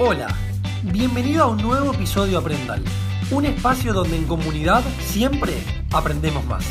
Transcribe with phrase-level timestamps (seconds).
[0.00, 0.26] Hola,
[0.82, 2.82] bienvenido a un nuevo episodio de Aprendal,
[3.30, 5.52] un espacio donde en comunidad siempre
[5.92, 6.64] aprendemos más.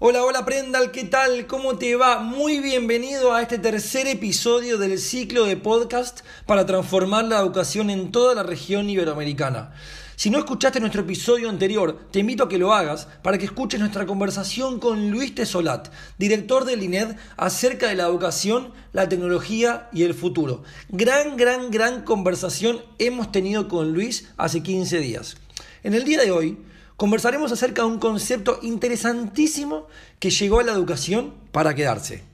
[0.00, 1.48] Hola, hola Aprendal, ¿qué tal?
[1.48, 2.20] ¿Cómo te va?
[2.20, 8.12] Muy bienvenido a este tercer episodio del ciclo de podcast para transformar la educación en
[8.12, 9.72] toda la región iberoamericana.
[10.14, 13.80] Si no escuchaste nuestro episodio anterior, te invito a que lo hagas para que escuches
[13.80, 20.04] nuestra conversación con Luis Tesolat, director del INED, acerca de la educación, la tecnología y
[20.04, 20.62] el futuro.
[20.90, 25.38] Gran, gran, gran conversación hemos tenido con Luis hace 15 días.
[25.82, 26.56] En el día de hoy
[26.98, 29.86] conversaremos acerca de un concepto interesantísimo
[30.18, 32.24] que llegó a la educación para quedarse.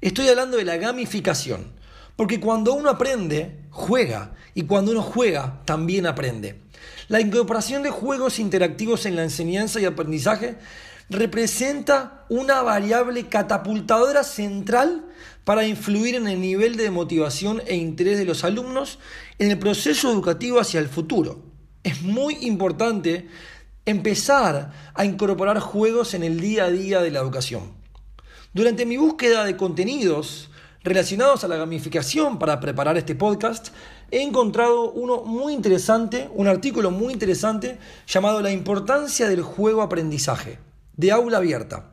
[0.00, 1.72] Estoy hablando de la gamificación,
[2.16, 6.60] porque cuando uno aprende, juega, y cuando uno juega, también aprende.
[7.06, 10.56] La incorporación de juegos interactivos en la enseñanza y aprendizaje
[11.08, 15.06] representa una variable catapultadora central
[15.44, 18.98] para influir en el nivel de motivación e interés de los alumnos
[19.38, 21.44] en el proceso educativo hacia el futuro.
[21.84, 23.28] Es muy importante
[23.90, 27.72] empezar a incorporar juegos en el día a día de la educación.
[28.52, 30.50] Durante mi búsqueda de contenidos
[30.84, 33.68] relacionados a la gamificación para preparar este podcast,
[34.10, 40.58] he encontrado uno muy interesante, un artículo muy interesante llamado La importancia del juego aprendizaje,
[40.96, 41.90] de aula abierta.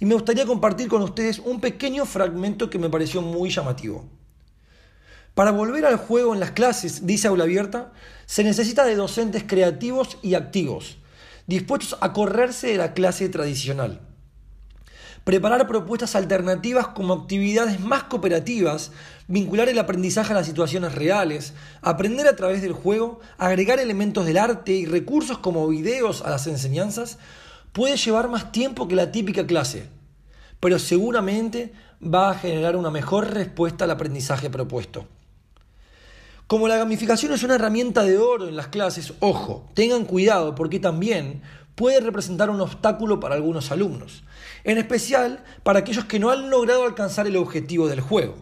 [0.00, 4.04] Y me gustaría compartir con ustedes un pequeño fragmento que me pareció muy llamativo.
[5.34, 7.92] Para volver al juego en las clases, dice aula abierta,
[8.26, 10.98] se necesita de docentes creativos y activos,
[11.46, 14.00] dispuestos a correrse de la clase tradicional
[15.26, 18.92] preparar propuestas alternativas como actividades más cooperativas,
[19.26, 21.52] vincular el aprendizaje a las situaciones reales,
[21.82, 26.46] aprender a través del juego, agregar elementos del arte y recursos como videos a las
[26.46, 27.18] enseñanzas,
[27.72, 29.88] puede llevar más tiempo que la típica clase,
[30.60, 35.08] pero seguramente va a generar una mejor respuesta al aprendizaje propuesto.
[36.46, 40.78] Como la gamificación es una herramienta de oro en las clases, ojo, tengan cuidado porque
[40.78, 41.42] también
[41.74, 44.22] puede representar un obstáculo para algunos alumnos,
[44.62, 48.36] en especial para aquellos que no han logrado alcanzar el objetivo del juego.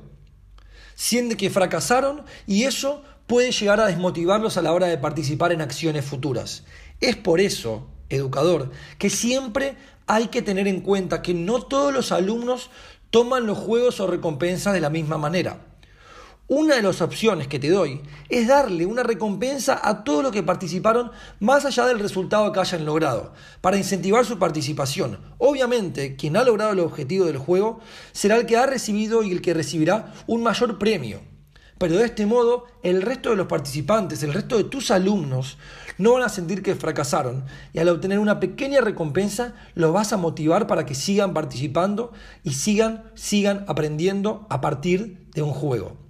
[0.94, 5.62] Sienten que fracasaron y eso puede llegar a desmotivarlos a la hora de participar en
[5.62, 6.65] acciones futuras.
[7.00, 12.12] Es por eso, educador, que siempre hay que tener en cuenta que no todos los
[12.12, 12.69] alumnos
[13.09, 15.73] toman los juegos o recompensas de la misma manera.
[16.47, 20.43] Una de las opciones que te doy es darle una recompensa a todos los que
[20.43, 21.10] participaron
[21.41, 23.32] más allá del resultado que hayan logrado,
[23.62, 25.21] para incentivar su participación.
[25.38, 27.81] Obviamente, quien ha logrado el objetivo del juego
[28.12, 31.22] será el que ha recibido y el que recibirá un mayor premio.
[31.78, 35.56] Pero de este modo, el resto de los participantes, el resto de tus alumnos,
[35.97, 40.19] no van a sentir que fracasaron y al obtener una pequeña recompensa los vas a
[40.19, 42.12] motivar para que sigan participando
[42.43, 46.03] y sigan, sigan aprendiendo a partir de un juego.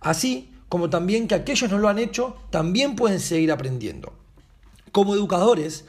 [0.00, 4.12] Así como también que aquellos no lo han hecho, también pueden seguir aprendiendo.
[4.92, 5.84] Como educadores,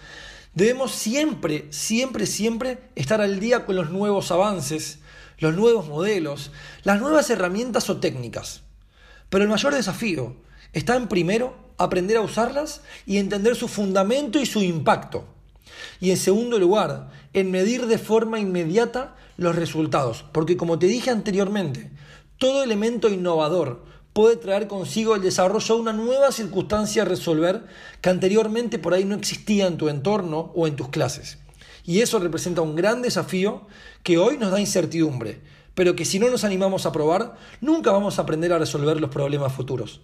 [0.53, 4.99] debemos siempre, siempre, siempre estar al día con los nuevos avances,
[5.37, 6.51] los nuevos modelos,
[6.83, 8.61] las nuevas herramientas o técnicas.
[9.29, 10.35] Pero el mayor desafío
[10.73, 15.25] está en primero aprender a usarlas y entender su fundamento y su impacto.
[15.99, 20.25] Y en segundo lugar, en medir de forma inmediata los resultados.
[20.31, 21.89] Porque como te dije anteriormente,
[22.37, 23.83] todo elemento innovador,
[24.13, 27.63] puede traer consigo el desarrollo de una nueva circunstancia a resolver
[28.01, 31.37] que anteriormente por ahí no existía en tu entorno o en tus clases.
[31.85, 33.67] Y eso representa un gran desafío
[34.03, 35.41] que hoy nos da incertidumbre,
[35.73, 39.09] pero que si no nos animamos a probar, nunca vamos a aprender a resolver los
[39.09, 40.01] problemas futuros.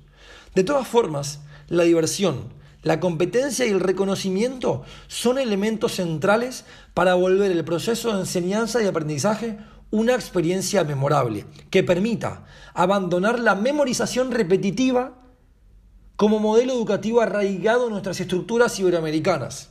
[0.53, 7.51] De todas formas, la diversión, la competencia y el reconocimiento son elementos centrales para volver
[7.51, 9.57] el proceso de enseñanza y aprendizaje
[9.95, 15.21] una experiencia memorable que permita abandonar la memorización repetitiva
[16.17, 19.69] como modelo educativo arraigado en nuestras estructuras iberoamericanas.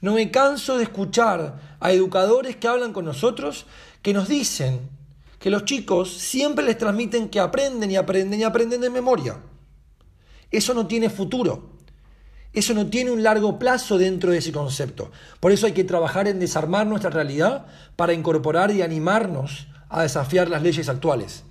[0.00, 3.66] No me canso de escuchar a educadores que hablan con nosotros
[4.02, 4.90] que nos dicen
[5.38, 9.38] que los chicos siempre les transmiten que aprenden y aprenden y aprenden de memoria.
[10.50, 11.75] Eso no tiene futuro.
[12.56, 15.10] Eso no tiene un largo plazo dentro de ese concepto.
[15.40, 17.66] Por eso hay que trabajar en desarmar nuestra realidad
[17.96, 21.44] para incorporar y animarnos a desafiar las leyes actuales.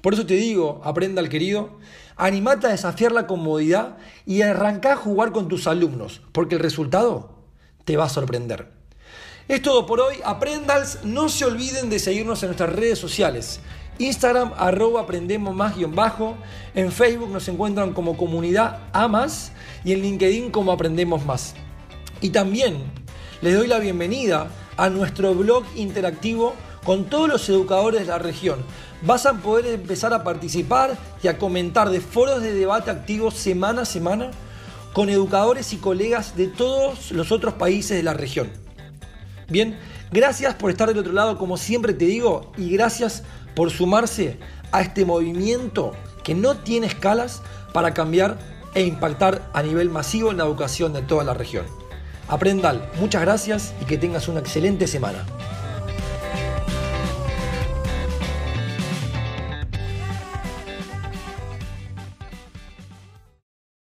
[0.00, 1.80] Por eso te digo, aprenda al querido,
[2.14, 7.38] animate a desafiar la comodidad y arranca a jugar con tus alumnos, porque el resultado
[7.84, 8.81] te va a sorprender.
[9.48, 13.60] Es todo por hoy, aprendals, no se olviden de seguirnos en nuestras redes sociales.
[13.98, 16.36] Instagram, arroba aprendemos más guion bajo.
[16.74, 19.52] En Facebook nos encuentran como comunidad AMAS
[19.84, 21.54] y en LinkedIn como aprendemos más.
[22.20, 22.82] Y también
[23.40, 26.54] les doy la bienvenida a nuestro blog interactivo
[26.84, 28.64] con todos los educadores de la región
[29.02, 33.82] vas a poder empezar a participar y a comentar de foros de debate activos semana
[33.82, 34.30] a semana
[34.92, 38.61] con educadores y colegas de todos los otros países de la región.
[39.52, 39.76] Bien,
[40.10, 43.22] gracias por estar del otro lado, como siempre te digo, y gracias
[43.54, 44.38] por sumarse
[44.72, 45.92] a este movimiento
[46.24, 47.42] que no tiene escalas
[47.74, 48.38] para cambiar
[48.74, 51.66] e impactar a nivel masivo en la educación de toda la región.
[52.28, 55.26] Aprendal, muchas gracias y que tengas una excelente semana.